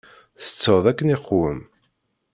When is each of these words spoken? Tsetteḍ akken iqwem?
Tsetteḍ 0.37 0.85
akken 0.91 1.13
iqwem? 1.15 1.59